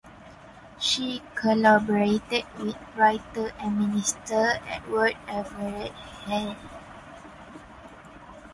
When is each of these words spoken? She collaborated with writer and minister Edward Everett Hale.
She 0.79 1.21
collaborated 1.35 2.45
with 2.57 2.75
writer 2.97 3.53
and 3.59 3.77
minister 3.79 4.59
Edward 4.65 5.15
Everett 5.27 5.91
Hale. 6.25 6.55